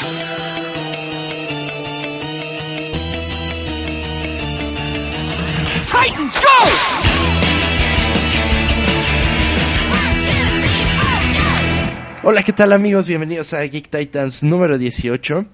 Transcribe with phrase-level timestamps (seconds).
[0.00, 0.16] Titans,
[6.36, 6.48] go!
[12.22, 13.08] Hola, ¿qué tal amigos?
[13.08, 15.44] Bienvenidos a Geek Titans número 18,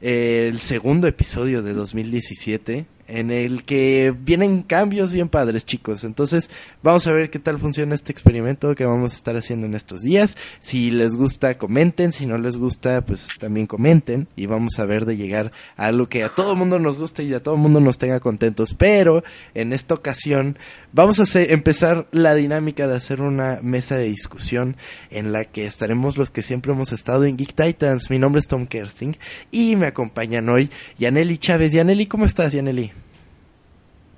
[0.00, 6.02] el segundo episodio de 2017 en el que vienen cambios bien padres, chicos.
[6.04, 6.50] Entonces,
[6.82, 10.00] vamos a ver qué tal funciona este experimento que vamos a estar haciendo en estos
[10.00, 10.38] días.
[10.60, 12.12] Si les gusta, comenten.
[12.12, 14.28] Si no les gusta, pues también comenten.
[14.34, 17.34] Y vamos a ver de llegar a algo que a todo mundo nos guste y
[17.34, 18.72] a todo mundo nos tenga contentos.
[18.72, 19.22] Pero,
[19.52, 20.56] en esta ocasión,
[20.94, 24.76] vamos a empezar la dinámica de hacer una mesa de discusión
[25.10, 28.08] en la que estaremos los que siempre hemos estado en Geek Titans.
[28.08, 29.18] Mi nombre es Tom Kersting
[29.50, 31.72] y me acompañan hoy Yaneli Chávez.
[31.72, 33.01] Yaneli, ¿cómo estás, Yaneli?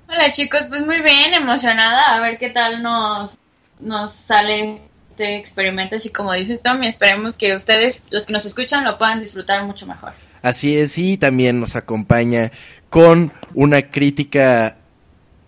[0.07, 3.37] Hola chicos, pues muy bien, emocionada a ver qué tal nos,
[3.79, 4.81] nos sale
[5.11, 8.97] este experimento, así como dices Tom, y esperemos que ustedes, los que nos escuchan, lo
[8.97, 10.13] puedan disfrutar mucho mejor.
[10.41, 12.51] Así es, y también nos acompaña
[12.89, 14.77] con una crítica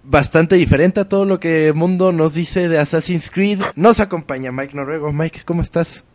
[0.04, 3.62] bastante diferente a todo lo que el mundo nos dice de Assassin's Creed.
[3.76, 5.12] Nos acompaña Mike Noruego.
[5.12, 6.06] Mike, ¿cómo estás?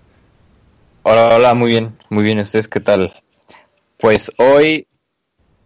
[1.03, 3.13] Hola, hola, muy bien, muy bien, ¿ustedes qué tal?
[3.99, 4.87] Pues hoy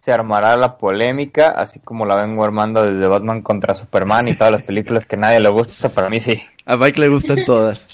[0.07, 4.53] se armará la polémica, así como la vengo armando desde Batman contra Superman y todas
[4.53, 6.39] las películas que nadie le gusta, para mí sí.
[6.65, 7.89] A Mike le gustan todas.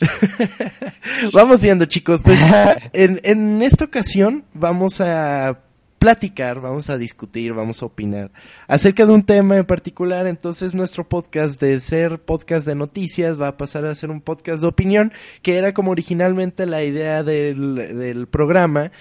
[1.34, 2.22] vamos viendo, chicos.
[2.22, 2.40] Pues
[2.94, 5.58] en, en esta ocasión vamos a
[5.98, 8.30] platicar, vamos a discutir, vamos a opinar
[8.68, 10.28] acerca de un tema en particular.
[10.28, 14.62] Entonces nuestro podcast de ser podcast de noticias va a pasar a ser un podcast
[14.62, 18.92] de opinión, que era como originalmente la idea del, del programa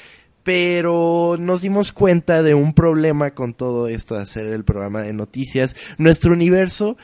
[0.42, 5.12] pero nos dimos cuenta de un problema con todo esto de hacer el programa de
[5.12, 5.76] noticias.
[5.98, 6.96] Nuestro universo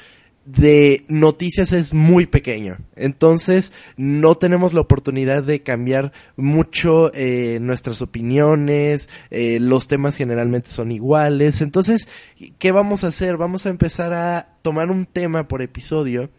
[0.49, 2.79] de noticias es muy pequeño.
[2.97, 9.11] Entonces no tenemos la oportunidad de cambiar mucho eh, nuestras opiniones.
[9.31, 11.61] Eh, los temas generalmente son iguales.
[11.61, 12.09] Entonces,
[12.59, 13.37] ¿qué vamos a hacer?
[13.37, 16.31] Vamos a empezar a tomar un tema por episodio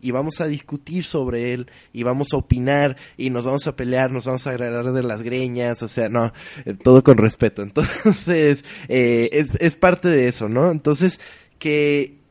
[0.00, 4.10] y vamos a discutir sobre él y vamos a opinar y nos vamos a pelear,
[4.10, 6.32] nos vamos a agarrar de las greñas, o sea, no,
[6.64, 7.62] eh, todo con respeto.
[7.66, 10.70] Entonces, eh, es, es parte de eso, ¿no?
[10.70, 11.20] Entonces,
[11.58, 12.25] que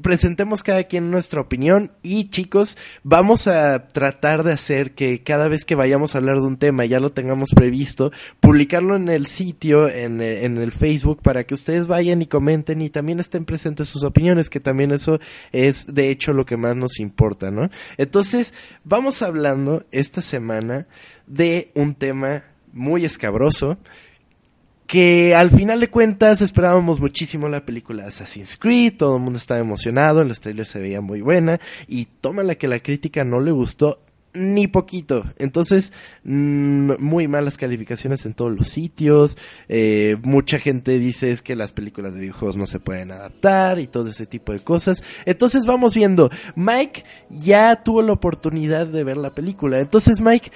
[0.00, 5.64] presentemos cada quien nuestra opinión y chicos, vamos a tratar de hacer que cada vez
[5.64, 9.88] que vayamos a hablar de un tema, ya lo tengamos previsto, publicarlo en el sitio,
[9.88, 14.02] en, en, el Facebook, para que ustedes vayan y comenten y también estén presentes sus
[14.02, 15.20] opiniones, que también eso
[15.52, 17.70] es de hecho lo que más nos importa, ¿no?
[17.96, 18.54] Entonces,
[18.84, 20.86] vamos hablando esta semana
[21.26, 23.78] de un tema muy escabroso,
[24.86, 29.60] que al final de cuentas esperábamos muchísimo la película Assassin's Creed, todo el mundo estaba
[29.60, 33.50] emocionado, en los trailers se veía muy buena y tómala que la crítica no le
[33.50, 34.00] gustó
[34.34, 35.24] ni poquito.
[35.38, 35.92] Entonces,
[36.24, 39.38] mmm, muy malas calificaciones en todos los sitios.
[39.68, 43.86] Eh, mucha gente dice es que las películas de videojuegos no se pueden adaptar y
[43.86, 45.02] todo ese tipo de cosas.
[45.24, 46.30] Entonces vamos viendo.
[46.56, 49.80] Mike ya tuvo la oportunidad de ver la película.
[49.80, 50.50] Entonces, Mike,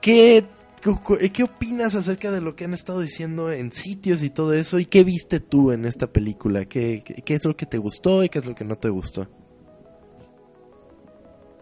[0.00, 0.44] ¿qué
[0.80, 4.78] ¿Qué opinas acerca de lo que han estado diciendo en sitios y todo eso?
[4.78, 6.64] ¿Y qué viste tú en esta película?
[6.66, 9.26] ¿Qué, qué es lo que te gustó y qué es lo que no te gustó?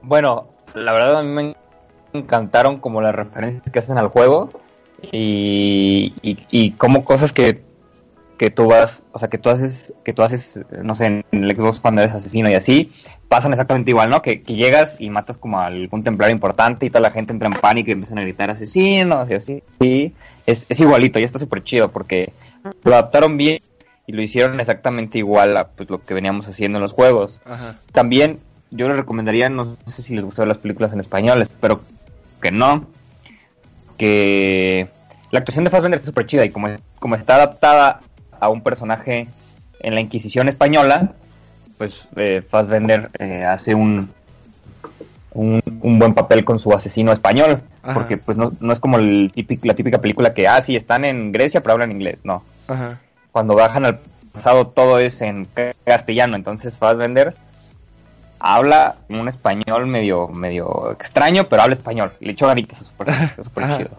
[0.02, 1.54] Bueno, la verdad a mí me
[2.12, 4.50] encantaron como las referencias que hacen al juego
[5.12, 7.62] y, y, y como cosas que,
[8.38, 11.56] que tú vas, o sea, que tú haces, que tú haces, no sé, en el
[11.56, 12.90] Xbox cuando eres asesino y así,
[13.28, 14.22] pasan exactamente igual, ¿no?
[14.22, 17.48] Que, que, llegas y matas como a algún templario importante y toda la gente entra
[17.48, 19.62] en pánico y empiezan a gritar asesinos y así.
[19.80, 20.12] Sí,
[20.46, 22.32] es, es igualito y está súper chido porque
[22.82, 23.60] lo adaptaron bien
[24.06, 27.40] y lo hicieron exactamente igual a pues, lo que veníamos haciendo en los juegos.
[27.44, 27.78] Ajá.
[27.92, 28.40] También
[28.70, 31.82] yo les recomendaría, no sé si les gustaron las películas en español, espero
[32.42, 32.86] que no,
[33.96, 34.88] que
[35.30, 36.68] la actuación de Fassbender está súper chida y como,
[36.98, 38.00] como está adaptada
[38.44, 39.26] a un personaje
[39.80, 41.12] en la Inquisición española,
[41.78, 44.10] pues eh, Fassbender eh, hace un,
[45.32, 47.94] un, un, buen papel con su asesino español, Ajá.
[47.94, 51.04] porque pues no, no es como el típico, la típica película que, ah, sí, están
[51.04, 52.42] en Grecia pero hablan inglés, no.
[52.68, 53.00] Ajá.
[53.32, 53.98] Cuando bajan al
[54.32, 55.48] pasado todo es en
[55.84, 57.34] castellano, entonces Fassbender
[58.38, 63.90] habla un español medio medio extraño, pero habla español, le echó ganitas, es súper chido.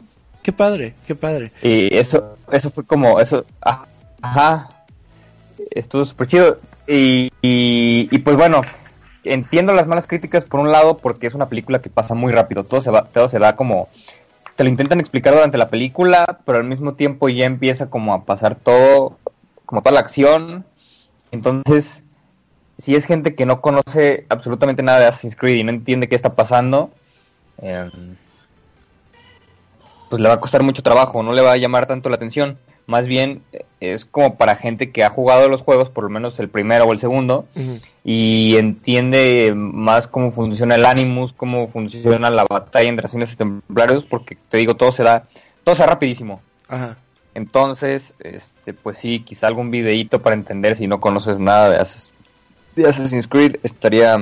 [0.45, 1.51] Qué padre, qué padre.
[1.63, 3.85] Y eso, eso fue como, eso, ah,
[4.21, 4.69] ajá,
[5.71, 6.59] estuvo súper chido.
[6.87, 8.61] Y, y, y, pues bueno,
[9.23, 12.63] entiendo las malas críticas por un lado porque es una película que pasa muy rápido,
[12.63, 13.89] todo se va, todo se da como,
[14.55, 18.23] te lo intentan explicar durante la película, pero al mismo tiempo ya empieza como a
[18.23, 19.17] pasar todo,
[19.65, 20.65] como toda la acción.
[21.31, 22.03] Entonces,
[22.77, 26.15] si es gente que no conoce absolutamente nada de Assassin's Creed y no entiende qué
[26.15, 26.91] está pasando,
[27.61, 27.89] eh,
[30.09, 32.57] pues le va a costar mucho trabajo, no le va a llamar tanto la atención.
[32.87, 33.41] Más bien
[33.79, 36.93] es como para gente que ha jugado los juegos, por lo menos el primero o
[36.93, 37.47] el segundo,
[38.03, 44.03] y entiende más cómo funciona el Animus, cómo funciona la batalla entre asesinos y templarios,
[44.05, 45.25] porque te digo, todo se da,
[45.63, 46.41] todo se da rapidísimo.
[46.67, 46.97] Ajá.
[47.35, 51.85] Entonces, este, pues sí, quizá algún videíto para entender si no conoces nada de,
[52.75, 54.17] de Assassin's Creed estaría,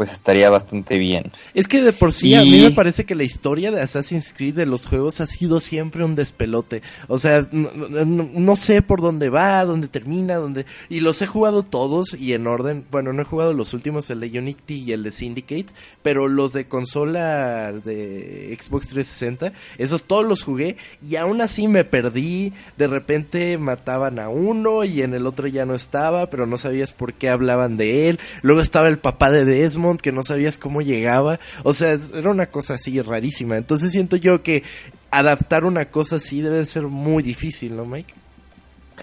[0.00, 1.30] pues estaría bastante bien.
[1.52, 4.54] Es que de por sí a mí me parece que la historia de Assassin's Creed
[4.54, 6.80] de los juegos ha sido siempre un despelote.
[7.06, 10.64] O sea, no, no- no sé por dónde va, dónde termina, dónde...
[10.88, 12.86] Y los he jugado todos y en orden.
[12.90, 15.66] Bueno, no he jugado los últimos, el de Unity y el de Syndicate,
[16.02, 20.76] pero los de consola de Xbox 360, esos todos los jugué
[21.06, 22.54] y aún así me perdí.
[22.78, 26.94] De repente mataban a uno y en el otro ya no estaba, pero no sabías
[26.94, 28.18] por qué hablaban de él.
[28.40, 31.38] Luego estaba el papá de Desmond que no sabías cómo llegaba.
[31.62, 33.56] O sea, era una cosa así rarísima.
[33.56, 34.62] Entonces siento yo que
[35.10, 38.14] adaptar una cosa así debe ser muy difícil, ¿no, Mike?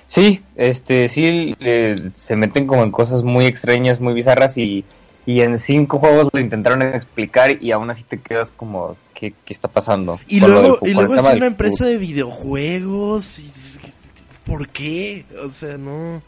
[0.08, 4.86] Sí, este, sí, eh, se meten como en cosas muy extrañas, muy bizarras y,
[5.26, 9.54] y en cinco juegos lo intentaron explicar y aún así te quedas como, ¿qué, qué
[9.54, 10.20] está pasando?
[10.28, 13.80] Y luego, y luego es una empresa de videojuegos.
[14.46, 15.26] ¿Por qué?
[15.44, 16.22] O sea, no.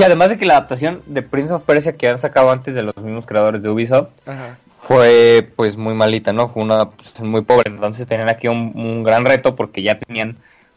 [0.00, 2.82] Sí, además de que la adaptación de Prince of Persia que han sacado antes de
[2.82, 4.56] los mismos creadores de Ubisoft Ajá.
[4.80, 6.48] fue pues muy malita, ¿no?
[6.48, 10.36] Fue una adaptación muy pobre, entonces tenían aquí un, un gran reto porque ya tenían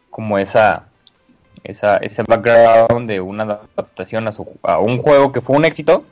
[0.10, 0.86] como esa,
[1.64, 3.44] esa ese background de una
[3.76, 6.04] adaptación a, su, a un juego que fue un éxito,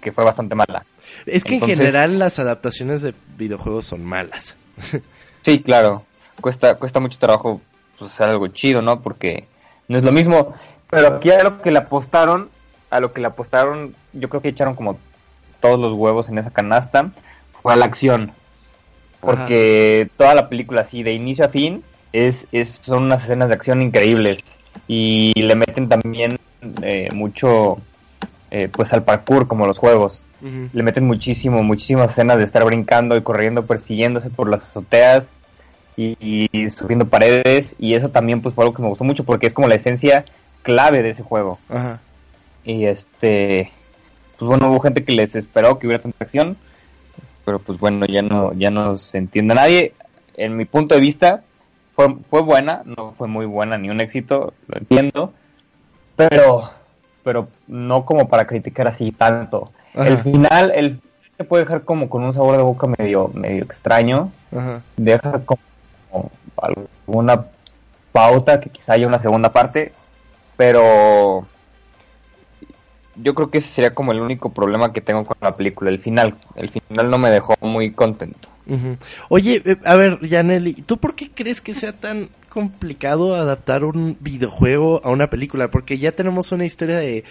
[0.00, 0.84] que fue bastante mala.
[1.26, 4.56] Es que Entonces- en general las adaptaciones de videojuegos son malas.
[5.44, 6.04] Sí, claro.
[6.40, 7.60] Cuesta, cuesta mucho trabajo
[7.98, 9.00] pues, hacer algo chido, ¿no?
[9.02, 9.46] Porque
[9.88, 10.54] no es lo mismo.
[10.92, 12.50] Pero aquí a lo que le apostaron,
[12.90, 14.98] a lo que le apostaron, yo creo que echaron como
[15.58, 17.10] todos los huevos en esa canasta,
[17.62, 18.30] fue a la acción.
[19.18, 23.54] Porque toda la película así, de inicio a fin, es, es son unas escenas de
[23.54, 24.44] acción increíbles.
[24.86, 26.38] Y le meten también
[26.82, 27.78] eh, mucho,
[28.50, 30.26] eh, pues al parkour, como los juegos.
[30.42, 35.28] Le meten muchísimo, muchísimas escenas de estar brincando y corriendo, persiguiéndose por las azoteas
[35.96, 37.76] y, y subiendo paredes.
[37.78, 40.26] Y eso también pues fue algo que me gustó mucho porque es como la esencia
[40.62, 42.00] clave de ese juego Ajá.
[42.64, 43.70] y este
[44.38, 46.56] pues bueno hubo gente que les esperó que hubiera tanta acción
[47.44, 49.92] pero pues bueno ya no ya no se entiende a nadie
[50.36, 51.42] en mi punto de vista
[51.92, 55.32] fue fue buena no fue muy buena ni un éxito lo entiendo
[56.16, 56.70] pero
[57.24, 60.08] pero no como para criticar así tanto Ajá.
[60.08, 61.00] el final el
[61.36, 64.82] te puede dejar como con un sabor de boca medio medio extraño Ajá.
[64.96, 65.60] deja como
[66.56, 67.46] alguna
[68.12, 69.92] pauta que quizá haya una segunda parte,
[70.56, 71.46] pero
[73.16, 76.00] yo creo que ese sería como el único problema que tengo con la película, el
[76.00, 76.36] final.
[76.54, 78.48] El final no me dejó muy contento.
[79.28, 84.16] Oye, eh, a ver, Janelli, ¿tú por qué crees que sea tan complicado adaptar un
[84.20, 85.70] videojuego a una película?
[85.70, 87.24] Porque ya tenemos una historia de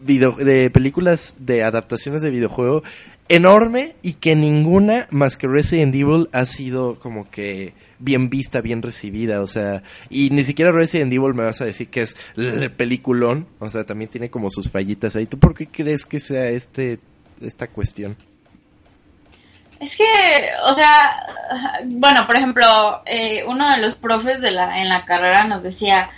[0.00, 2.82] video, de películas de adaptaciones de videojuego
[3.28, 7.72] enorme y que ninguna más que Resident Evil ha sido como que
[8.04, 11.88] bien vista, bien recibida, o sea, y ni siquiera Resident Evil me vas a decir
[11.88, 15.26] que es el peliculón, o sea, también tiene como sus fallitas ahí.
[15.26, 17.00] ¿Tú por qué crees que sea este
[17.40, 18.16] esta cuestión?
[19.80, 20.04] Es que,
[20.64, 21.26] o sea,
[21.84, 26.10] bueno, por ejemplo, eh, uno de los profes de la, en la carrera nos decía,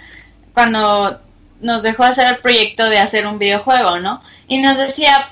[0.52, 1.20] cuando
[1.60, 4.22] nos dejó hacer el proyecto de hacer un videojuego, ¿no?
[4.46, 5.30] Y nos decía,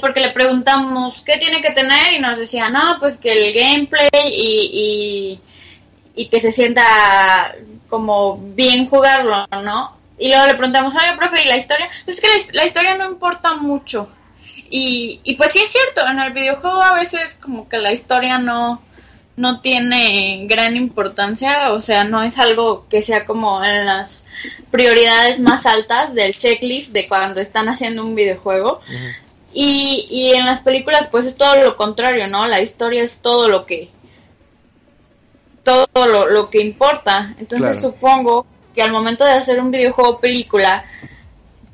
[0.00, 2.12] porque le preguntamos, ¿qué tiene que tener?
[2.12, 5.40] Y nos decía, no, pues que el gameplay y,
[6.16, 7.54] y, que se sienta
[7.88, 9.96] como bien jugarlo, ¿no?
[10.18, 11.88] Y luego le preguntamos, oye, profe, ¿y la historia?
[12.04, 14.08] Pues es que la, la historia no importa mucho.
[14.70, 18.38] Y, y pues sí es cierto, en el videojuego a veces como que la historia
[18.38, 18.82] no,
[19.36, 24.24] no tiene gran importancia, o sea, no es algo que sea como en las
[24.70, 28.80] prioridades más altas del checklist de cuando están haciendo un videojuego.
[29.52, 32.46] Y, y en las películas pues es todo lo contrario, ¿no?
[32.46, 33.90] La historia es todo lo que
[35.66, 37.34] todo lo, lo que importa.
[37.38, 37.80] Entonces Claro.
[37.80, 40.84] supongo que al momento de hacer un videojuego película,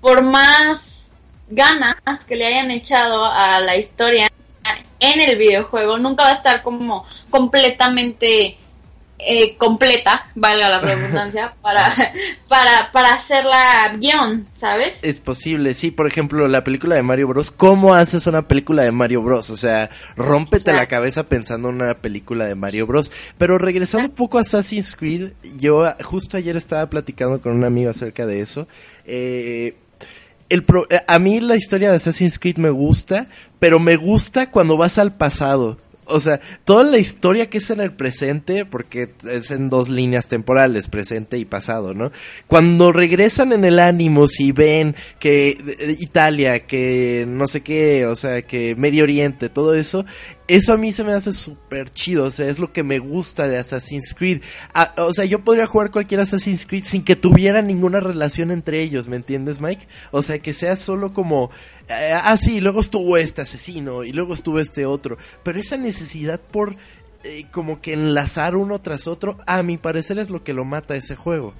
[0.00, 1.08] por más
[1.48, 1.96] ganas
[2.26, 4.28] que le hayan echado a la historia
[4.98, 8.56] en el videojuego, nunca va a estar como completamente
[9.26, 11.94] eh, completa, valga la redundancia, para,
[12.48, 14.92] para, para hacerla guion, ¿sabes?
[15.02, 17.50] Es posible, sí, por ejemplo, la película de Mario Bros.
[17.50, 19.50] ¿Cómo haces una película de Mario Bros?
[19.50, 23.12] O sea, rómpete la cabeza pensando en una película de Mario Bros.
[23.38, 27.64] Pero regresando un poco a Assassin's Creed, yo ah, justo ayer estaba platicando con un
[27.64, 28.66] amigo acerca de eso.
[29.06, 29.76] Eh,
[30.48, 33.26] el pro- eh, a mí la historia de Assassin's Creed me gusta,
[33.58, 35.78] pero me gusta cuando vas al pasado.
[36.04, 40.28] O sea, toda la historia que es en el presente, porque es en dos líneas
[40.28, 42.10] temporales, presente y pasado, ¿no?
[42.48, 48.16] Cuando regresan en el ánimo, si ven que eh, Italia, que no sé qué, o
[48.16, 50.04] sea, que Medio Oriente, todo eso,
[50.48, 53.48] eso a mí se me hace súper chido, o sea, es lo que me gusta
[53.48, 54.42] de Assassin's Creed.
[54.74, 58.82] Ah, o sea, yo podría jugar cualquier Assassin's Creed sin que tuviera ninguna relación entre
[58.82, 59.86] ellos, ¿me entiendes, Mike?
[60.10, 61.50] O sea, que sea solo como,
[61.88, 66.40] eh, ah, sí, luego estuvo este asesino y luego estuvo este otro, pero esa necesidad
[66.40, 66.76] por
[67.24, 70.96] eh, como que enlazar uno tras otro, a mi parecer es lo que lo mata
[70.96, 71.54] ese juego.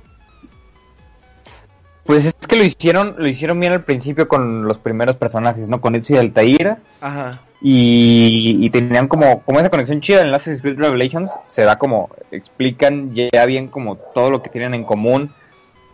[2.05, 5.81] Pues es que lo hicieron, lo hicieron bien al principio con los primeros personajes, ¿no?
[5.81, 6.79] Con Ezio y Altair.
[7.01, 7.43] Ajá.
[7.65, 11.31] Y, tenían como, como esa conexión chida en Assassin's Creed Revelations.
[11.47, 15.33] Se da como, explican ya bien como todo lo que tienen en común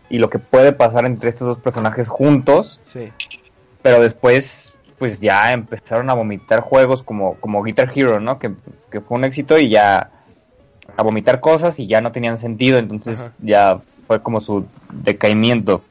[0.09, 2.79] y lo que puede pasar entre estos dos personajes juntos.
[2.81, 3.13] Sí.
[3.83, 8.39] Pero después, pues ya empezaron a vomitar juegos como, como Guitar Hero, ¿no?
[8.39, 8.53] Que,
[8.91, 10.11] que fue un éxito y ya
[10.97, 12.79] a vomitar cosas y ya no tenían sentido.
[12.79, 15.83] Entonces ya fue como su decaimiento.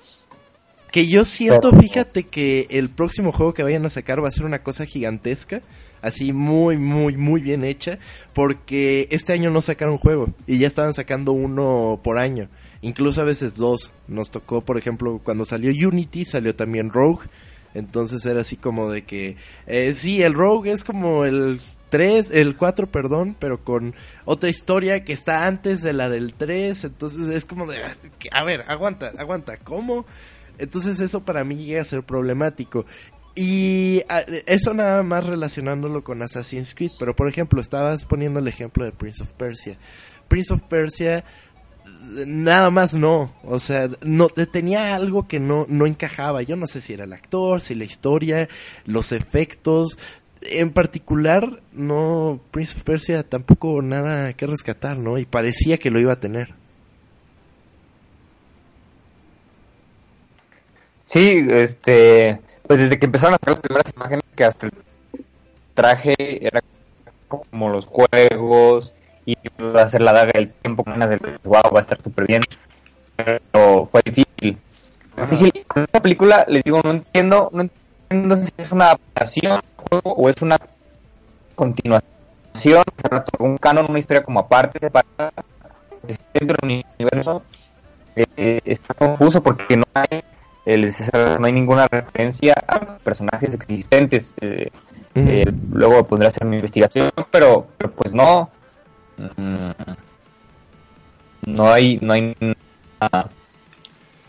[0.91, 4.45] Que yo siento, fíjate que el próximo juego que vayan a sacar va a ser
[4.45, 5.61] una cosa gigantesca,
[6.01, 7.99] así muy, muy, muy bien hecha,
[8.33, 12.49] porque este año no sacaron juego y ya estaban sacando uno por año,
[12.81, 13.91] incluso a veces dos.
[14.07, 17.27] Nos tocó, por ejemplo, cuando salió Unity, salió también Rogue,
[17.73, 22.55] entonces era así como de que, eh, sí, el Rogue es como el 3, el
[22.55, 27.45] 4, perdón, pero con otra historia que está antes de la del 3, entonces es
[27.45, 27.79] como de,
[28.31, 30.05] a ver, aguanta, aguanta, ¿cómo?
[30.57, 32.85] Entonces eso para mí llega a ser problemático.
[33.35, 38.47] Y ah, eso nada más relacionándolo con Assassin's Creed, pero por ejemplo, estabas poniendo el
[38.47, 39.77] ejemplo de Prince of Persia.
[40.27, 41.23] Prince of Persia
[42.25, 46.41] nada más no, o sea, no tenía algo que no no encajaba.
[46.41, 48.49] Yo no sé si era el actor, si la historia,
[48.85, 49.99] los efectos,
[50.41, 55.17] en particular no Prince of Persia tampoco nada que rescatar, ¿no?
[55.17, 56.53] Y parecía que lo iba a tener.
[61.07, 64.73] Sí, este, pues desde que empezaron a hacer las primeras imágenes, que hasta el
[65.73, 66.61] traje era
[67.29, 68.93] como los juegos
[69.25, 72.41] y iba a hacer la daga del tiempo, de wow, va a estar súper bien,
[73.15, 74.57] pero fue difícil.
[75.17, 75.65] Difícil.
[75.67, 77.61] Con esta película, les digo, no entiendo, no
[78.09, 80.57] entiendo si es una adaptación juego o es una
[81.55, 82.83] continuación,
[83.39, 85.31] un canon, una historia como aparte para
[86.03, 87.43] dentro del universo.
[88.35, 90.23] Eh, está confuso porque no hay
[91.39, 94.35] no hay ninguna referencia a personajes existentes.
[94.41, 94.69] Eh,
[95.15, 98.49] eh, luego pondré a hacer mi investigación, pero, pues no.
[99.17, 99.71] Mm,
[101.47, 103.29] no hay, no hay nada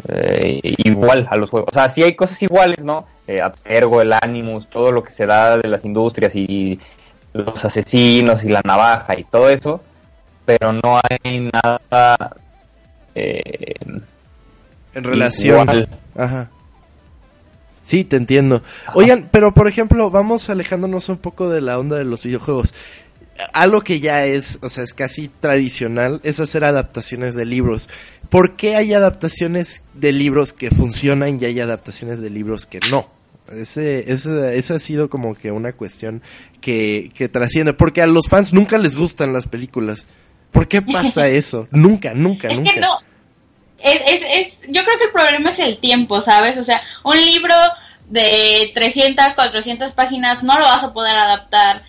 [0.09, 1.71] eh, igual a los juegos.
[1.71, 3.07] O sea, sí hay cosas iguales, ¿no?
[3.43, 6.81] Abstergo, el Animus, todo lo que se da de las industrias y
[7.35, 9.83] los asesinos y la navaja y todo eso,
[10.47, 12.37] pero no hay nada
[14.99, 15.89] en relación.
[16.15, 16.51] Ajá.
[17.89, 18.63] Sí, te entiendo.
[18.93, 22.75] Oigan, pero por ejemplo, vamos alejándonos un poco de la onda de los videojuegos.
[23.55, 27.89] Algo que ya es, o sea, es casi tradicional, es hacer adaptaciones de libros.
[28.29, 33.09] ¿Por qué hay adaptaciones de libros que funcionan y hay adaptaciones de libros que no?
[33.51, 36.21] Ese, ese, esa ha sido como que una cuestión
[36.61, 40.07] que, que trasciende, porque a los fans nunca les gustan las películas.
[40.51, 41.69] ¿Por qué pasa eso?
[41.71, 42.75] nunca, nunca, nunca.
[42.75, 42.99] Que no
[43.79, 46.57] es, es, es, yo creo que el problema es el tiempo, ¿sabes?
[46.59, 47.55] O sea, un libro
[48.07, 51.83] de 300, 400 páginas no lo vas a poder adaptar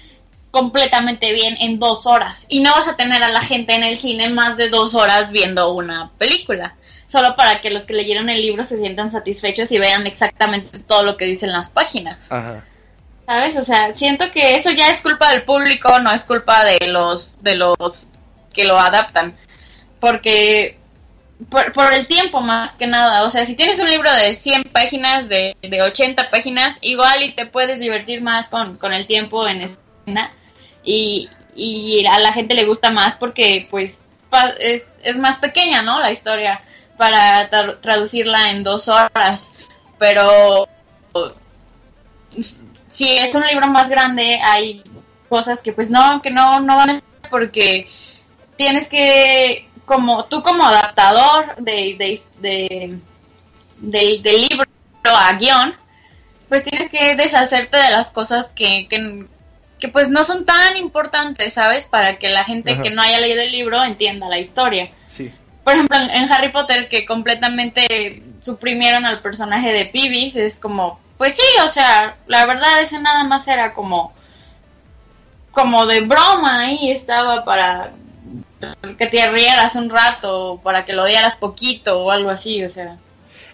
[0.52, 2.46] completamente bien en dos horas.
[2.48, 5.32] Y no vas a tener a la gente en el cine más de dos horas
[5.32, 6.76] viendo una película.
[7.08, 11.04] Solo para que los que leyeron el libro se sientan satisfechos y vean exactamente todo
[11.04, 12.18] lo que dicen las páginas.
[12.30, 12.64] Ajá.
[13.26, 13.58] ¿Sabes?
[13.58, 17.36] O sea, siento que eso ya es culpa del público, no es culpa de los,
[17.44, 17.78] de los
[18.54, 19.38] que lo adaptan.
[20.00, 20.79] Porque
[21.48, 23.24] por, por, el tiempo más que nada.
[23.24, 27.32] O sea, si tienes un libro de 100 páginas, de, de 80 páginas, igual y
[27.32, 30.34] te puedes divertir más con, con el tiempo en escena.
[30.84, 33.98] Y, y a la gente le gusta más porque pues
[34.60, 36.00] es, es más pequeña, ¿no?
[36.00, 36.62] La historia
[36.98, 39.44] para traducirla en dos horas.
[39.98, 40.68] Pero
[42.92, 44.84] si es un libro más grande, hay
[45.30, 47.88] cosas que pues no, que no, no van a porque
[48.56, 53.00] tienes que como tú como adaptador de, de,
[53.80, 54.68] del, libro
[55.04, 55.74] a guion,
[56.48, 61.86] pues tienes que deshacerte de las cosas que, que, pues no son tan importantes, ¿sabes?
[61.86, 64.92] Para que la gente que no haya leído el libro entienda la historia.
[65.06, 65.34] Sí.
[65.64, 71.36] Por ejemplo, en, Harry Potter, que completamente suprimieron al personaje de Peeves, es como, pues
[71.36, 74.14] sí, o sea, la verdad ese nada más era como
[75.50, 77.92] como de broma ahí estaba para
[78.98, 82.98] que te rieras un rato, para que lo odiaras poquito o algo así, o sea.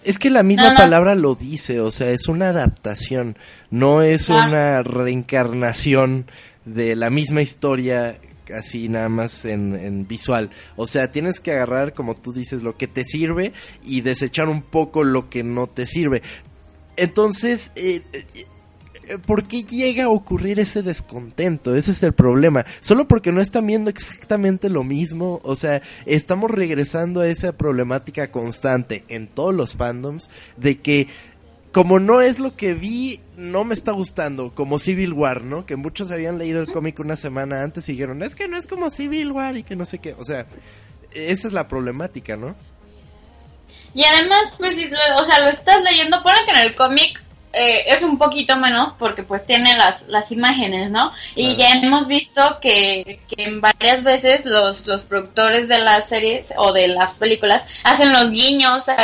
[0.04, 3.36] Es que la misma palabra lo dice, o sea, es una adaptación,
[3.70, 6.30] no es una reencarnación
[6.64, 8.16] de la misma historia
[8.56, 10.50] así nada más en, visual.
[10.76, 13.52] O sea, tienes que agarrar, como tú dices, lo que te sirve
[13.84, 16.22] y desechar un poco lo que no te sirve.
[16.96, 18.46] Entonces, eh, eh
[19.26, 21.74] ¿por qué llega a ocurrir ese descontento?
[21.74, 22.64] Ese es el problema.
[22.80, 25.40] Solo porque no están viendo exactamente lo mismo.
[25.42, 31.08] O sea, estamos regresando a esa problemática constante en todos los fandoms de que
[31.72, 35.66] como no es lo que vi, no me está gustando, como Civil War, ¿no?
[35.66, 38.66] Que muchos habían leído el cómic una semana antes y dijeron, es que no es
[38.66, 40.14] como Civil War y que no sé qué.
[40.18, 40.46] O sea,
[41.12, 42.56] esa es la problemática, ¿no?
[43.92, 44.74] Y además, pues,
[45.18, 47.22] o sea, lo estás leyendo, pone que en el cómic
[47.58, 51.10] eh, es un poquito menos porque pues tiene las, las imágenes, ¿no?
[51.34, 56.52] Y ya hemos visto que, que en varias veces los, los productores de las series
[56.58, 58.96] o de las películas hacen los guiños a,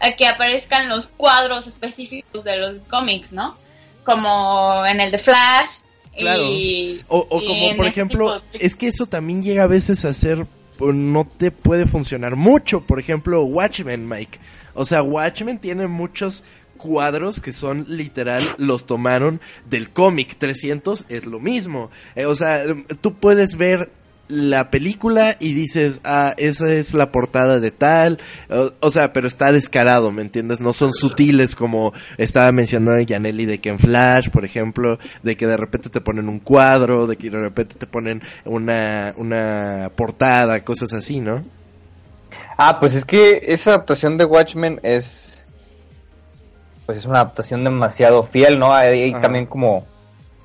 [0.00, 3.56] a que aparezcan los cuadros específicos de los cómics, ¿no?
[4.04, 5.70] Como en el de Flash.
[6.16, 6.48] Claro.
[7.08, 10.46] o, como por ejemplo, es que eso también llega a veces a ser
[10.78, 12.80] pues, no te puede funcionar mucho.
[12.80, 14.38] Por ejemplo, Watchmen, Mike.
[14.74, 16.44] O sea, Watchmen tiene muchos
[16.84, 20.36] cuadros que son literal, los tomaron del cómic.
[20.36, 21.90] 300 es lo mismo.
[22.14, 22.62] Eh, o sea,
[23.00, 23.90] tú puedes ver
[24.28, 28.18] la película y dices, ah, esa es la portada de tal,
[28.80, 30.60] o, sea, pero está descarado, ¿me entiendes?
[30.62, 35.46] No son sutiles como estaba mencionando Yaneli de que en Flash, por ejemplo, de que
[35.46, 40.64] de repente te ponen un cuadro, de que de repente te ponen una, una portada,
[40.64, 41.44] cosas así, ¿no?
[42.56, 45.33] Ah, pues es que esa adaptación de Watchmen es
[46.86, 48.74] pues es una adaptación demasiado fiel, ¿no?
[48.74, 49.86] Hay, también como,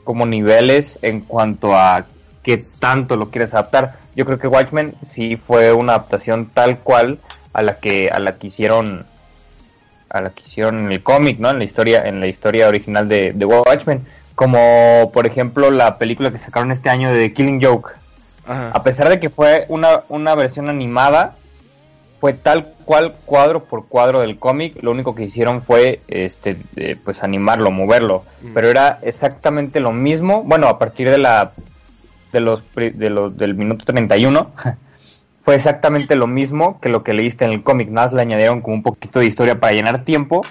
[0.03, 2.05] como niveles en cuanto a
[2.43, 3.95] qué tanto lo quieres adaptar.
[4.15, 7.19] Yo creo que Watchmen sí fue una adaptación tal cual
[7.53, 9.05] a la que a la que hicieron
[10.09, 11.49] a la que hicieron en el cómic, ¿no?
[11.49, 16.31] En la historia en la historia original de, de Watchmen, como por ejemplo la película
[16.31, 17.91] que sacaron este año de The Killing Joke.
[18.47, 21.35] A pesar de que fue una, una versión animada,
[22.19, 26.57] fue tal cual cuadro por cuadro del cómic, lo único que hicieron fue este
[27.03, 28.53] pues animarlo, moverlo, mm.
[28.53, 31.53] pero era exactamente lo mismo, bueno, a partir de la
[32.33, 34.51] de los, de los del minuto 31
[35.41, 38.61] fue exactamente lo mismo que lo que leíste en el cómic, nada más le añadieron
[38.61, 40.41] como un poquito de historia para llenar tiempo,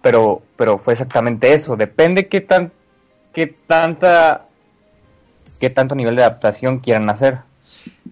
[0.00, 2.72] pero pero fue exactamente eso, depende qué tan
[3.34, 4.46] qué tanta
[5.58, 7.38] qué tanto nivel de adaptación quieran hacer.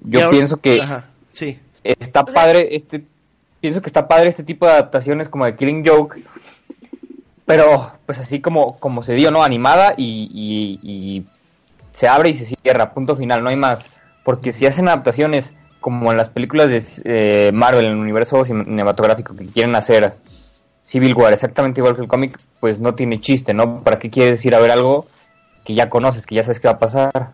[0.02, 0.82] Yo pienso que
[1.30, 3.04] sí está padre este
[3.60, 6.22] pienso que está padre este tipo de adaptaciones como de Killing Joke
[7.48, 11.24] pero pues así como como se dio no animada y,
[11.92, 13.86] se abre y se cierra punto final no hay más.
[14.22, 19.34] Porque si hacen adaptaciones como en las películas de eh, Marvel en el universo cinematográfico
[19.34, 20.12] que quieren hacer
[20.82, 24.44] Civil War exactamente igual que el cómic pues no tiene chiste no para qué quieres
[24.44, 25.06] ir a ver algo
[25.64, 27.30] que ya conoces que ya sabes qué va a pasar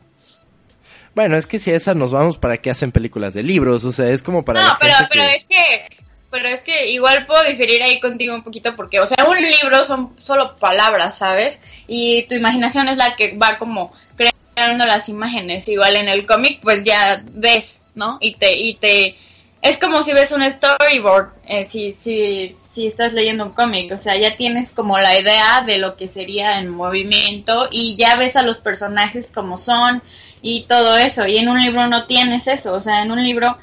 [1.15, 3.85] bueno, es que si a esas nos vamos, ¿para qué hacen películas de libros?
[3.85, 4.63] O sea, es como para...
[4.63, 6.05] No, pero, pero es que...
[6.31, 9.87] Pero es que igual puedo diferir ahí contigo un poquito porque, o sea, un libro
[9.87, 11.61] son solo palabras, ¿sabes?
[11.87, 15.69] Y tu imaginación es la que va como creando las imágenes.
[15.69, 18.19] Igual en el cómic, pues ya ves, ¿no?
[18.21, 19.17] Y te, y te,
[19.63, 23.99] es como si ves un storyboard, eh, si, si, si estás leyendo un cómic, o
[23.99, 28.35] sea, ya tienes como la idea de lo que sería en movimiento y ya ves
[28.37, 30.03] a los personajes como son
[30.43, 31.27] y todo eso.
[31.27, 33.57] Y en un libro no tienes eso, o sea, en un libro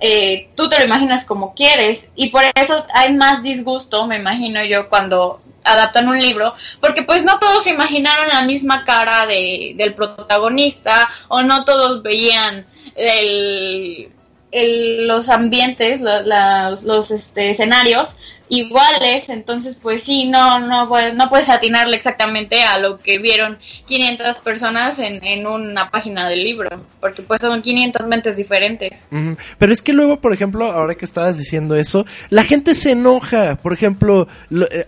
[0.00, 4.64] eh, tú te lo imaginas como quieres y por eso hay más disgusto, me imagino
[4.64, 9.94] yo, cuando adaptan un libro, porque pues no todos imaginaron la misma cara de, del
[9.94, 12.66] protagonista o no todos veían
[12.96, 14.10] el,
[15.06, 18.16] los ambientes, los, los este, escenarios
[18.48, 24.38] iguales, entonces pues sí, no, no, no puedes atinarle exactamente a lo que vieron 500
[24.38, 26.68] personas en, en una página del libro,
[27.00, 29.06] porque pues son 500 mentes diferentes.
[29.58, 33.56] Pero es que luego, por ejemplo, ahora que estabas diciendo eso, la gente se enoja,
[33.56, 34.86] por ejemplo, eh,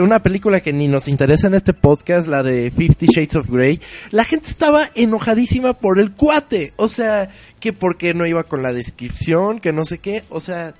[0.00, 3.80] una película que ni nos interesa en este podcast, la de Fifty Shades of Grey,
[4.10, 8.72] la gente estaba enojadísima por el cuate, o sea, que porque no iba con la
[8.72, 10.74] descripción, que no sé qué, o sea,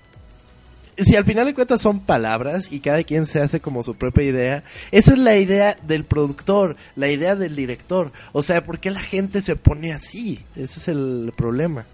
[0.97, 4.25] si al final de cuentas son palabras y cada quien se hace como su propia
[4.25, 8.13] idea, esa es la idea del productor, la idea del director.
[8.33, 10.45] O sea, ¿por qué la gente se pone así?
[10.55, 11.87] Ese es el problema.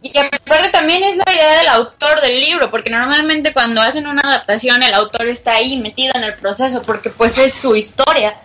[0.00, 4.20] Y aparte también es la idea del autor del libro, porque normalmente cuando hacen una
[4.22, 8.40] adaptación el autor está ahí metido en el proceso, porque pues es su historia.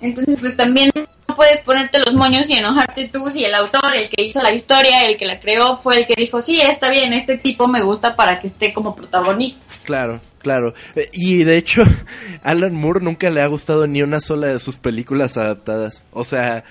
[0.00, 0.90] Entonces pues también
[1.34, 5.06] puedes ponerte los moños y enojarte tú si el autor, el que hizo la historia,
[5.06, 8.16] el que la creó, fue el que dijo, sí, está bien, este tipo me gusta
[8.16, 9.60] para que esté como protagonista.
[9.84, 10.74] Claro, claro.
[10.94, 11.82] Eh, Y de hecho,
[12.44, 16.04] Alan Moore nunca le ha gustado ni una sola de sus películas adaptadas.
[16.12, 16.62] O sea,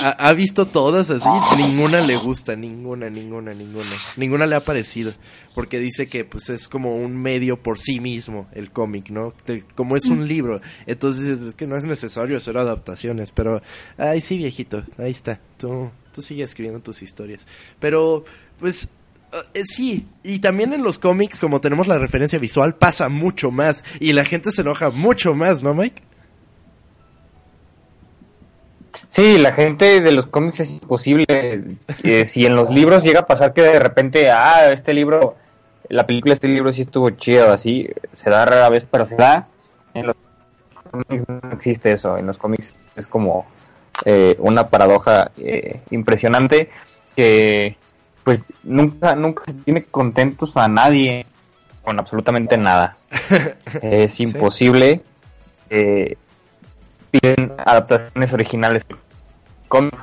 [0.00, 3.90] ha, ha visto todas así, ninguna le gusta, ninguna, ninguna, ninguna.
[4.16, 5.12] Ninguna le ha parecido.
[5.54, 9.34] Porque dice que pues es como un medio por sí mismo el cómic, ¿no?
[9.44, 10.60] Te- como es un libro.
[10.86, 13.32] Entonces es que no es necesario hacer adaptaciones.
[13.32, 13.60] Pero,
[13.98, 15.40] ay sí viejito, ahí está.
[15.58, 17.46] Tú, tú sigue escribiendo tus historias.
[17.80, 18.24] Pero,
[18.60, 18.88] pues,
[19.64, 23.84] sí, y también en los cómics, como tenemos la referencia visual, pasa mucho más.
[24.00, 26.02] Y la gente se enoja mucho más, ¿no, Mike?
[29.08, 31.26] Sí, la gente de los cómics es imposible.
[32.02, 35.36] Eh, si en los libros llega a pasar que de repente, ah, este libro,
[35.88, 39.16] la película de este libro sí estuvo chido, así, se da rara vez, pero se
[39.16, 39.48] da.
[39.94, 40.16] En los
[40.90, 42.16] cómics no existe eso.
[42.16, 43.46] En los cómics es como
[44.04, 46.70] eh, una paradoja eh, impresionante
[47.14, 47.76] que,
[48.24, 51.26] pues, nunca, nunca se tiene contentos a nadie
[51.82, 52.96] con absolutamente nada.
[53.82, 55.00] es imposible.
[55.70, 56.16] Eh,
[57.10, 58.98] piden adaptaciones originales del
[59.68, 59.94] cómic,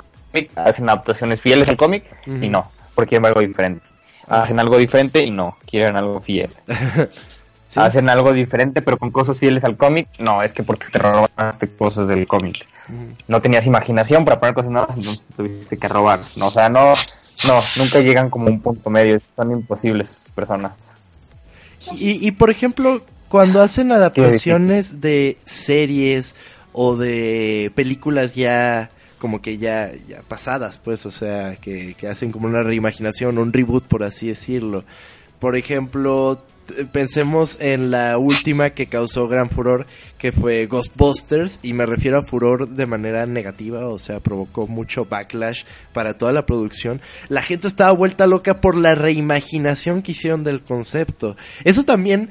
[0.56, 3.86] hacen adaptaciones fieles al cómic y no, porque quieren algo diferente.
[4.28, 6.52] Hacen algo diferente y no, quieren algo fiel.
[7.70, 7.80] Sí.
[7.80, 11.68] Hacen algo diferente pero con cosas fieles al cómic, no, es que porque te robaste
[11.68, 12.66] cosas del cómic.
[13.28, 16.22] No tenías imaginación para poner cosas nuevas, entonces tuviste que robar.
[16.36, 16.94] No, o sea, no,
[17.48, 20.74] no, nunca llegan como un punto medio, son imposibles esas personas.
[21.94, 26.36] Y, y, por ejemplo, cuando hacen adaptaciones de series
[26.74, 32.32] o de películas ya como que ya, ya pasadas, pues, o sea, que, que hacen
[32.32, 34.86] como una reimaginación, un reboot, por así decirlo.
[35.40, 36.42] Por ejemplo,
[36.92, 42.22] pensemos en la última que causó gran furor, que fue Ghostbusters, y me refiero a
[42.22, 47.02] furor de manera negativa, o sea, provocó mucho backlash para toda la producción.
[47.30, 51.38] La gente estaba vuelta loca por la reimaginación que hicieron del concepto.
[51.64, 52.30] Eso también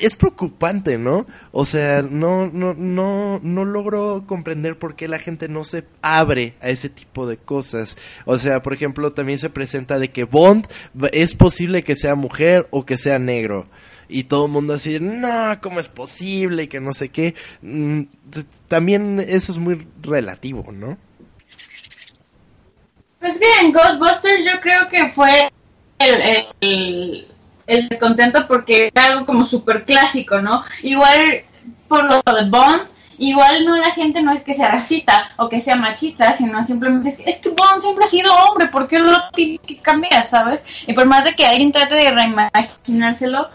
[0.00, 1.26] es preocupante, ¿no?
[1.52, 6.54] O sea, no, no, no, no logro comprender por qué la gente no se abre
[6.60, 7.96] a ese tipo de cosas.
[8.24, 10.66] O sea, por ejemplo, también se presenta de que Bond
[11.12, 13.64] es posible que sea mujer o que sea negro.
[14.08, 16.64] Y todo el mundo así, no, ¿cómo es posible?
[16.64, 17.34] Y que no sé qué.
[17.62, 18.02] Mm,
[18.66, 20.98] También eso es muy relativo, ¿no?
[23.20, 25.52] Pues que en Ghostbusters yo creo que fue
[25.98, 27.28] el, el,
[27.70, 30.62] el descontento porque era algo como súper clásico, ¿no?
[30.82, 31.44] Igual
[31.88, 32.82] por lo de Bond,
[33.18, 37.10] igual no la gente no es que sea racista o que sea machista, sino simplemente
[37.10, 40.62] es es que Bond siempre ha sido hombre, ¿por qué lo tiene que cambiar, sabes?
[40.86, 43.48] Y por más de que alguien trate de reimaginárselo,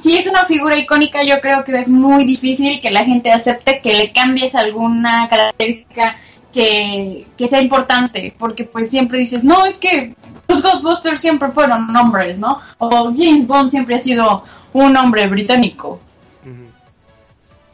[0.00, 3.80] si es una figura icónica, yo creo que es muy difícil que la gente acepte
[3.80, 6.16] que le cambies alguna característica
[6.56, 10.16] que, que sea importante, porque pues siempre dices, no, es que
[10.48, 12.62] los Ghostbusters siempre fueron hombres, ¿no?
[12.78, 14.42] O James Bond siempre ha sido
[14.72, 16.00] un hombre británico.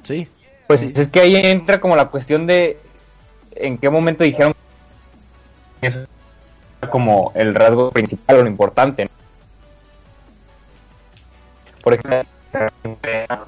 [0.03, 0.27] Sí.
[0.67, 2.77] Pues es que ahí entra como la cuestión de
[3.55, 4.53] en qué momento dijeron
[5.81, 5.99] que eso
[6.81, 9.05] era como el rasgo principal o lo importante.
[9.05, 9.11] ¿no?
[11.85, 12.25] Por ejemplo,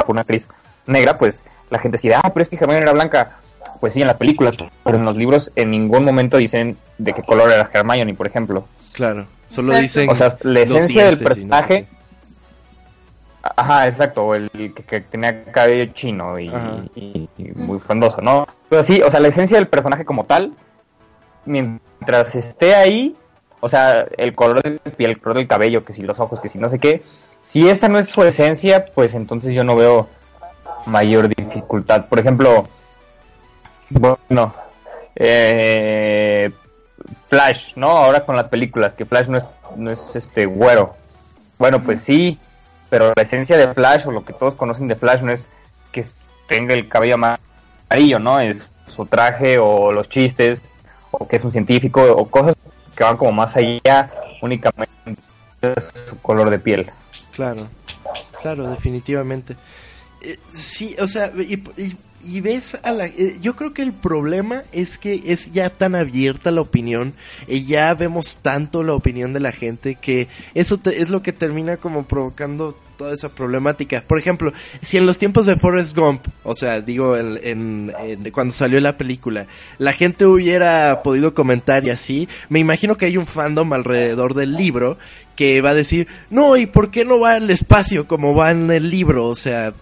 [0.07, 0.47] una actriz
[0.87, 3.41] negra, pues la gente decía, ah, pero es que Hermione era blanca.
[3.81, 7.23] Pues sí, en las películas, pero en los libros en ningún momento dicen de qué
[7.23, 8.67] color era Hermione, por ejemplo.
[8.93, 9.83] Claro, solo Exacto.
[9.83, 10.11] dicen.
[10.11, 11.87] O sea, la esencia del no sé personaje.
[13.57, 16.77] Ajá, exacto, el que, que tenía cabello chino y, Ajá.
[16.95, 18.47] y- y muy frondoso, ¿no?
[18.71, 20.55] Pero sí, o sea, la esencia del personaje como tal,
[21.45, 23.15] mientras esté ahí,
[23.61, 26.49] o sea, el color de piel, el color del cabello, que si los ojos, que
[26.49, 27.03] si no sé qué,
[27.43, 30.09] si esa no es su esencia, pues entonces yo no veo
[30.87, 32.07] mayor dificultad.
[32.07, 32.67] Por ejemplo,
[33.91, 34.55] bueno,
[35.17, 36.51] eh,
[37.29, 37.89] Flash, ¿no?
[37.91, 39.45] Ahora con las películas, que Flash no es,
[39.77, 40.95] no es este güero.
[41.59, 42.39] Bueno, pues sí,
[42.91, 45.49] pero la esencia de Flash o lo que todos conocen de Flash no es
[45.93, 46.05] que
[46.49, 48.41] tenga el cabello amarillo, ¿no?
[48.41, 50.61] Es su traje o los chistes
[51.11, 52.55] o que es un científico o cosas
[52.97, 54.11] que van como más allá
[54.43, 54.91] únicamente
[56.07, 56.91] su color de piel.
[57.33, 57.67] Claro,
[58.43, 59.57] claro, definitivamente.
[60.23, 63.07] Eh, sí, o sea, y, y- y ves a la...
[63.07, 67.13] eh, yo creo que el problema es que es ya tan abierta la opinión
[67.49, 71.33] y ya vemos tanto la opinión de la gente que eso te- es lo que
[71.33, 74.05] termina como provocando toda esa problemática.
[74.07, 78.31] Por ejemplo, si en los tiempos de Forrest Gump, o sea, digo, en, en- en-
[78.31, 79.47] cuando salió la película,
[79.79, 84.53] la gente hubiera podido comentar y así, me imagino que hay un fandom alrededor del
[84.53, 84.97] libro
[85.35, 88.71] que va a decir, no, ¿y por qué no va al espacio como va en
[88.71, 89.27] el libro?
[89.27, 89.75] O sea,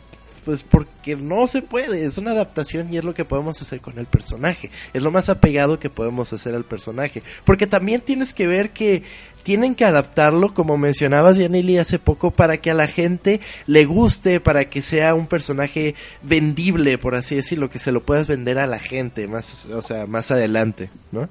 [0.45, 3.99] Pues porque no se puede, es una adaptación y es lo que podemos hacer con
[3.99, 4.71] el personaje.
[4.93, 7.23] Es lo más apegado que podemos hacer al personaje.
[7.45, 9.05] Porque también tienes que ver que
[9.43, 14.41] tienen que adaptarlo, como mencionabas Yanili hace poco, para que a la gente le guste,
[14.41, 18.67] para que sea un personaje vendible, por así decirlo, que se lo puedas vender a
[18.67, 21.29] la gente más, o sea, más adelante, ¿no?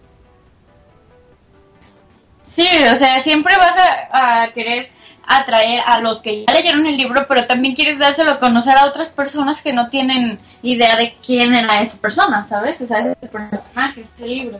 [2.53, 3.73] Sí, o sea, siempre vas
[4.11, 4.89] a, a querer
[5.25, 8.85] atraer a los que ya leyeron el libro, pero también quieres dárselo a conocer a
[8.85, 12.79] otras personas que no tienen idea de quién era esa persona, ¿sabes?
[12.81, 14.59] O sea, ese personaje, ese libro.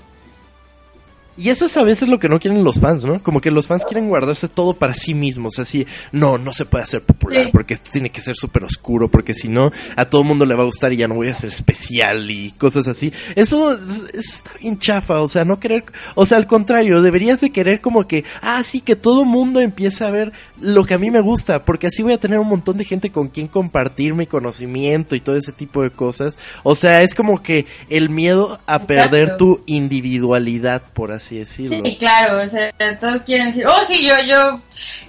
[1.41, 3.21] Y eso es a veces lo que no quieren los fans, ¿no?
[3.23, 6.83] Como que los fans quieren guardarse todo para sí mismos, así, no, no se puede
[6.83, 7.49] hacer popular Sí.
[7.51, 10.61] porque esto tiene que ser súper oscuro, porque si no, a todo mundo le va
[10.63, 13.11] a gustar y ya no voy a ser especial y cosas así.
[13.35, 15.83] Eso es- está bien chafa, o sea, no querer,
[16.15, 20.03] o sea, al contrario, deberías de querer como que, ah, sí, que todo mundo empiece
[20.05, 22.77] a ver lo que a mí me gusta, porque así voy a tener un montón
[22.77, 26.37] de gente con quien compartir mi conocimiento y todo ese tipo de cosas.
[26.63, 31.81] O sea, es como que el miedo a perder tu individualidad, por así decirlo.
[31.83, 34.61] Sí, claro, o sea, todos quieren decir, oh, sí, yo, yo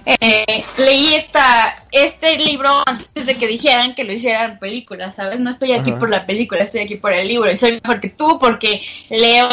[0.05, 5.39] eh, leí esta, este libro antes de que dijeran que lo hicieran película, ¿sabes?
[5.39, 5.99] No estoy aquí Ajá.
[5.99, 9.49] por la película, estoy aquí por el libro, y soy mejor que tú porque leo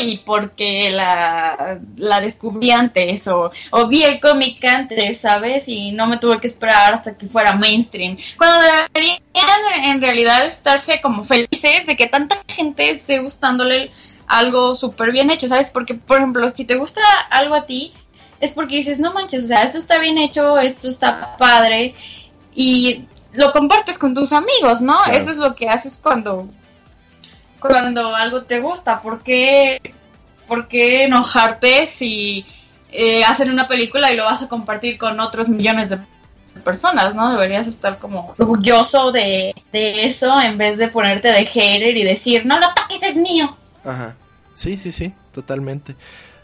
[0.00, 5.64] y porque la, la descubrí antes, o, o vi el cómic antes, ¿sabes?
[5.66, 8.16] Y no me tuve que esperar hasta que fuera mainstream.
[8.36, 8.60] Cuando
[8.92, 9.20] deberían
[9.84, 13.90] en realidad estarse como felices de que tanta gente esté gustándole
[14.30, 15.70] algo súper bien hecho, ¿sabes?
[15.70, 17.92] Porque, por ejemplo, si te gusta algo a ti,
[18.38, 21.94] es porque dices, no manches, o sea, esto está bien hecho, esto está padre,
[22.54, 24.96] y lo compartes con tus amigos, ¿no?
[25.04, 25.18] Claro.
[25.18, 26.48] Eso es lo que haces cuando,
[27.58, 29.02] cuando algo te gusta.
[29.02, 29.94] ¿Por qué,
[30.46, 32.46] por qué enojarte si
[32.92, 35.98] eh, hacen una película y lo vas a compartir con otros millones de
[36.64, 37.32] personas, ¿no?
[37.32, 42.46] Deberías estar como orgulloso de, de eso en vez de ponerte de hater y decir,
[42.46, 43.56] no lo toques, es mío.
[43.84, 44.16] Ajá.
[44.54, 45.94] Sí, sí, sí, totalmente.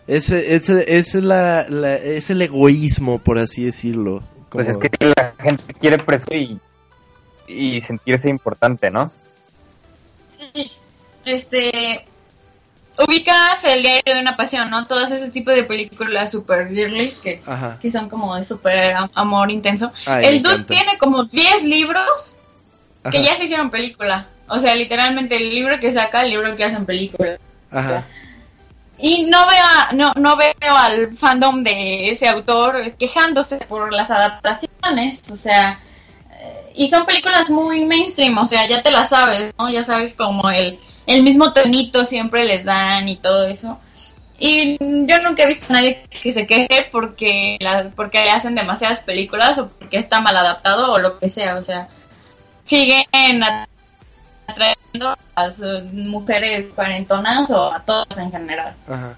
[0.06, 4.22] Ese, ese, es, la, la- es el egoísmo, por así decirlo.
[4.50, 6.58] Pues es que la gente quiere presumir
[7.48, 9.10] y, y sentirse importante, ¿no?
[10.54, 10.70] Sí,
[11.24, 12.06] este
[12.98, 14.86] ubicas el diario de una pasión, ¿no?
[14.86, 17.78] Todos ese tipo de películas super girly que, Ajá.
[17.82, 19.92] que son como de super am- amor intenso.
[20.06, 20.74] Ay, el dude encanta.
[20.74, 22.34] tiene como 10 libros
[23.10, 24.28] que ya se hicieron película.
[24.48, 27.38] O sea, literalmente el libro que saca, el libro que hacen película.
[27.70, 28.06] Ajá.
[28.98, 34.10] Y no veo, a- no, no veo al fandom de ese autor quejándose por las
[34.10, 35.80] adaptaciones, o sea,
[36.40, 39.68] eh, y son películas muy mainstream, o sea, ya te las sabes, ¿no?
[39.68, 43.78] Ya sabes como el, el mismo tonito siempre les dan y todo eso.
[44.38, 44.76] Y
[45.06, 49.58] yo nunca he visto a nadie que se queje porque, la, porque hacen demasiadas películas
[49.58, 51.88] o porque está mal adaptado o lo que sea, o sea,
[52.64, 53.04] siguen
[54.46, 55.58] atrayendo a las
[55.92, 58.74] mujeres cuarentonas o a todos en general.
[58.88, 59.14] Ajá.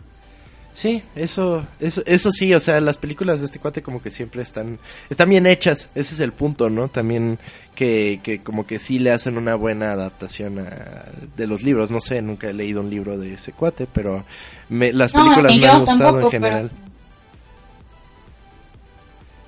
[0.73, 4.43] Sí, eso, eso, eso sí, o sea, las películas de este cuate como que siempre
[4.43, 4.79] están,
[5.11, 6.87] están bien hechas, ese es el punto, ¿no?
[6.87, 7.41] También
[7.75, 11.05] que, que como que sí le hacen una buena adaptación a-
[11.37, 14.25] de los libros, no sé, nunca he leído un libro de ese cuate, pero
[14.69, 16.71] me, las películas me han gustado tampoco, en general.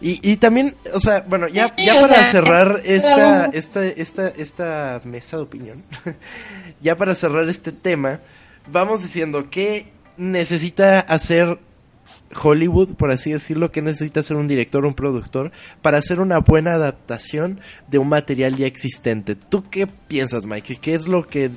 [0.00, 3.86] Y, y también, o sea, bueno, ya, Sí, ya para sea, cerrar es- esta, esta,
[3.86, 5.82] esta, esta mesa de opinión,
[6.80, 8.20] ya para cerrar este tema,
[8.70, 11.58] vamos diciendo que necesita hacer
[12.42, 15.50] Hollywood, por así decirlo, que necesita ser un director un productor
[15.82, 19.34] para hacer una buena adaptación de un material ya existente.
[19.34, 20.76] ¿Tú qué piensas, Mike?
[20.80, 21.50] ¿Qué es lo que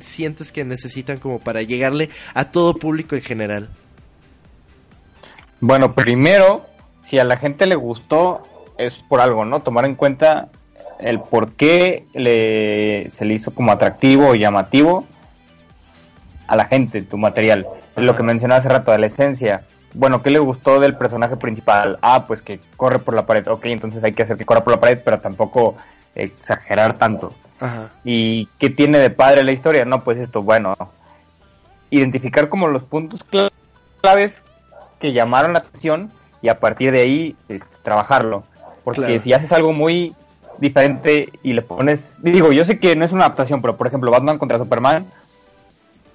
[0.00, 3.70] sientes que necesitan como para llegarle a todo público en general?
[5.60, 6.66] Bueno, primero,
[7.10, 8.46] si a la gente le gustó,
[8.78, 9.60] es por algo, ¿no?
[9.60, 10.46] Tomar en cuenta
[11.00, 15.04] el por qué le, se le hizo como atractivo o llamativo
[16.46, 17.66] a la gente tu material.
[17.96, 19.62] Es lo que mencionaba hace rato, de la esencia.
[19.92, 21.98] Bueno, ¿qué le gustó del personaje principal?
[22.00, 23.48] Ah, pues que corre por la pared.
[23.48, 25.74] Ok, entonces hay que hacer que corra por la pared, pero tampoco
[26.14, 27.34] exagerar tanto.
[27.58, 27.90] Ajá.
[28.04, 29.84] ¿Y qué tiene de padre la historia?
[29.84, 30.76] No, pues esto, bueno,
[31.90, 33.50] identificar como los puntos cl-
[34.00, 34.44] claves
[35.00, 36.12] que llamaron la atención
[36.42, 38.44] y a partir de ahí eh, trabajarlo.
[38.84, 39.20] Porque Claro.
[39.20, 40.14] si haces algo muy
[40.58, 44.10] diferente y le pones, digo, yo sé que no es una adaptación, pero por ejemplo,
[44.10, 45.06] Batman contra Superman,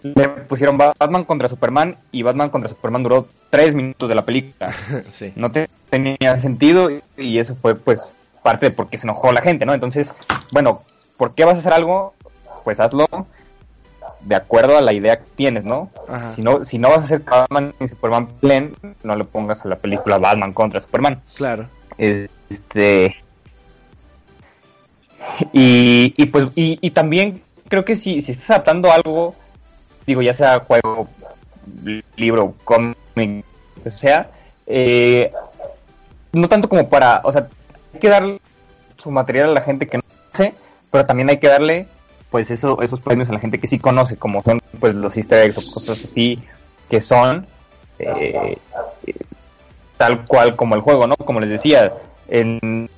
[0.04, 4.72] le pusieron Batman contra Superman y Batman contra Superman duró tres minutos de la película.
[5.10, 5.34] sí.
[5.36, 9.42] No te- tenía sentido y- eso fue pues parte de por qué se enojó la
[9.42, 9.74] gente, ¿no?
[9.74, 10.14] Entonces,
[10.52, 10.84] bueno,
[11.18, 12.14] ¿por qué vas a hacer algo?
[12.64, 13.08] Pues hazlo
[14.26, 15.90] de acuerdo a la idea que tienes, ¿no?
[16.08, 16.32] Ajá.
[16.32, 19.64] Si no, si no vas a hacer que Batman y Superman peleen, no le pongas
[19.64, 21.22] a la película Batman contra Superman.
[21.36, 21.68] Claro.
[21.98, 23.16] Este
[25.54, 29.36] Y, y pues, y, y también creo que si, si estás adaptando algo,
[30.06, 31.08] digo, ya sea juego,
[32.16, 33.46] libro, cómic,
[33.86, 34.30] o sea,
[34.68, 35.32] eh,
[36.32, 37.48] no tanto como para, o sea,
[37.94, 38.24] hay que dar
[38.98, 40.54] su material a la gente que no conoce,
[40.92, 41.88] pero también hay que darle,
[42.30, 45.46] pues, eso, esos premios a la gente que sí conoce, como son, pues, los easter
[45.46, 46.40] eggs o cosas así,
[46.90, 47.46] que son,
[48.00, 48.58] eh,
[49.98, 51.16] tal cual como el juego, ¿no?
[51.16, 51.94] Como les decía,
[52.28, 52.90] en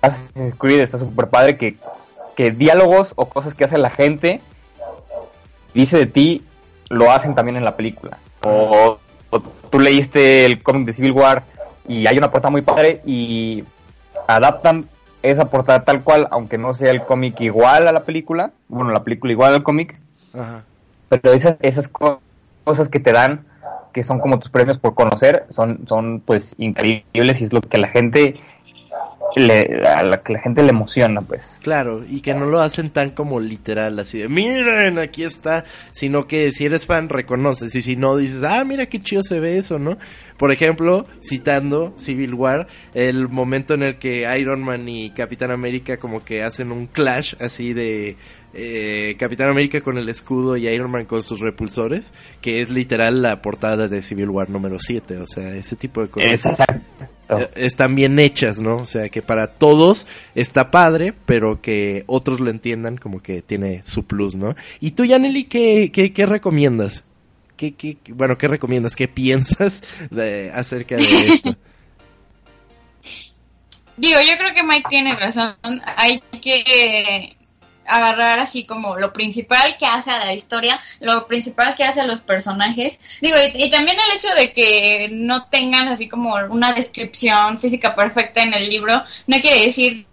[0.00, 1.76] Assassin's Creed está súper padre que,
[2.34, 4.40] que diálogos o cosas que hace la gente
[5.74, 6.44] dice de ti
[6.88, 8.18] lo hacen también en la película.
[8.44, 8.98] O,
[9.30, 11.44] o tú leíste el cómic de Civil War
[11.88, 13.64] y hay una portada muy padre y
[14.26, 14.88] adaptan
[15.22, 19.02] esa portada tal cual, aunque no sea el cómic igual a la película, bueno, la
[19.04, 19.96] película igual al cómic,
[21.08, 22.20] pero esas, esas co-
[22.64, 23.44] cosas que te dan,
[23.92, 27.78] que son como tus premios por conocer, son, son pues increíbles y es lo que
[27.78, 28.34] la gente
[29.40, 31.58] le, a la que la gente le emociona, pues.
[31.62, 36.26] Claro, y que no lo hacen tan como literal, así de, miren, aquí está, sino
[36.26, 39.58] que si eres fan reconoces, y si no dices, ah, mira qué chido se ve
[39.58, 39.98] eso, ¿no?
[40.36, 45.98] Por ejemplo, citando Civil War, el momento en el que Iron Man y Capitán América
[45.98, 48.16] como que hacen un clash así de
[48.54, 53.22] eh, Capitán América con el escudo y Iron Man con sus repulsores, que es literal
[53.22, 56.74] la portada de Civil War número 7, o sea, ese tipo de cosas Exacto.
[57.30, 58.76] eh, están bien hechas, ¿no?
[58.76, 63.82] O sea, que para todos está padre, pero que otros lo entiendan como que tiene
[63.82, 64.54] su plus, ¿no?
[64.80, 67.04] ¿Y tú, Yaneli, qué, qué, qué recomiendas?
[67.56, 68.96] ¿Qué, qué, bueno, ¿qué recomiendas?
[68.96, 71.56] ¿Qué piensas de, acerca de esto?
[73.96, 75.54] Digo, yo creo que Mike tiene razón.
[75.96, 77.36] Hay que
[77.86, 82.06] agarrar así como lo principal que hace a la historia, lo principal que hace a
[82.06, 82.98] los personajes.
[83.20, 87.94] Digo, y, y también el hecho de que no tengan así como una descripción física
[87.94, 90.06] perfecta en el libro, no quiere decir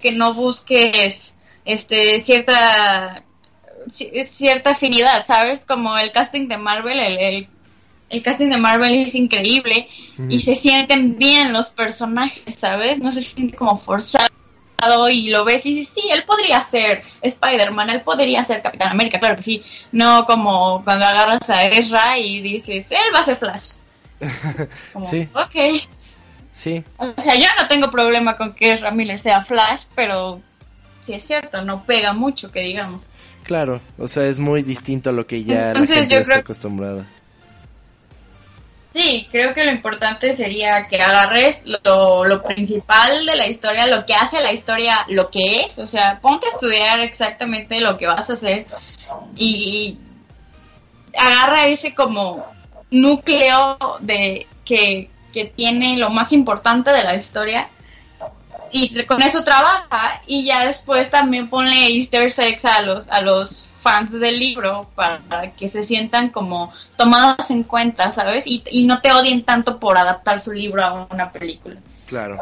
[0.00, 3.22] que no busques este cierta
[3.88, 5.64] ci- cierta afinidad, ¿sabes?
[5.64, 7.48] Como el casting de Marvel, el, el,
[8.10, 9.88] el casting de Marvel es increíble
[10.28, 12.98] y se sienten bien los personajes, ¿sabes?
[12.98, 14.28] No se siente como forzado
[15.10, 19.18] y lo ves y dices, sí, él podría ser Spider-Man, él podría ser Capitán América,
[19.20, 19.62] claro que sí.
[19.92, 23.70] No como cuando agarras a Ezra y dices, él va a ser Flash.
[24.92, 25.28] Como, Sí.
[25.34, 25.82] ok.
[26.54, 30.40] Sí, O sea, yo no tengo problema con que Ezra Miller sea Flash, pero
[31.04, 33.02] sí es cierto, no pega mucho, que digamos.
[33.44, 33.80] claro.
[33.98, 36.40] O sea, es muy distinto a lo que ya Entonces, la gente yo está creo-
[36.42, 37.06] acostumbrada.
[38.94, 44.04] Sí, creo que lo importante sería que agarres lo, lo principal de la historia, lo
[44.04, 48.06] que hace la historia lo que es, o sea, ponte a estudiar exactamente lo que
[48.06, 48.66] vas a hacer
[49.36, 49.98] y
[51.16, 52.46] agarra ese como
[52.90, 57.68] núcleo de que, que tiene lo más importante de la historia
[58.70, 63.64] y con eso trabaja y ya después también ponle easter eggs a los a los
[63.82, 68.46] fans del libro para que se sientan como tomadas en cuenta, ¿sabes?
[68.46, 71.76] Y, y no te odien tanto por adaptar su libro a una película.
[72.12, 72.36] Claro.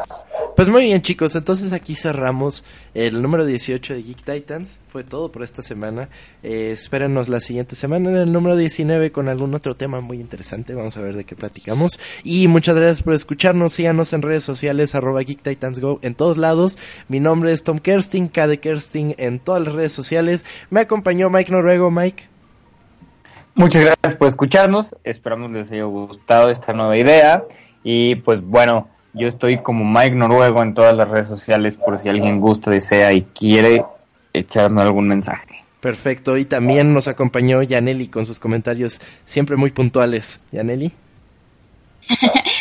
[0.57, 1.33] Pues muy bien, chicos.
[1.37, 4.81] Entonces aquí cerramos el número 18 de Geek Titans.
[4.89, 6.09] Fue todo por esta semana.
[6.43, 10.75] Eh, espérenos la siguiente semana en el número 19 con algún otro tema muy interesante.
[10.75, 12.01] Vamos a ver de qué platicamos.
[12.25, 13.71] Y muchas gracias por escucharnos.
[13.71, 16.77] Síganos en redes sociales, arroba Geek Titans Go en todos lados.
[17.07, 20.45] Mi nombre es Tom Kersting, K de Kersting en todas las redes sociales.
[20.69, 21.91] Me acompañó Mike Noruego.
[21.91, 22.25] Mike.
[23.55, 24.97] Muchas gracias por escucharnos.
[25.05, 27.45] Esperamos les haya gustado esta nueva idea.
[27.85, 32.09] Y pues bueno, yo estoy como Mike Noruego en todas las redes sociales por si
[32.09, 33.83] alguien gusta, desea y quiere
[34.33, 35.63] echarme algún mensaje.
[35.79, 36.37] Perfecto.
[36.37, 40.39] Y también nos acompañó Yaneli con sus comentarios siempre muy puntuales.
[40.51, 40.93] Yaneli.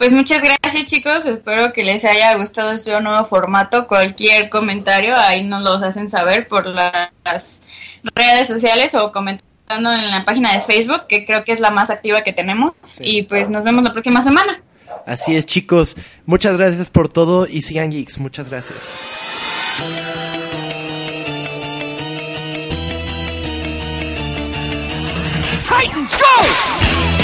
[0.00, 3.86] Pues muchas gracias chicos, espero que les haya gustado este nuevo formato.
[3.86, 7.60] Cualquier comentario ahí nos los hacen saber por las
[8.14, 11.90] redes sociales o comentando en la página de Facebook, que creo que es la más
[11.90, 12.72] activa que tenemos.
[12.84, 13.02] Sí.
[13.04, 14.62] Y pues nos vemos la próxima semana.
[15.06, 15.96] Así es, chicos.
[16.26, 18.20] Muchas gracias por todo y sigan geeks.
[18.20, 18.94] Muchas gracias.
[25.64, 27.19] Titans, go!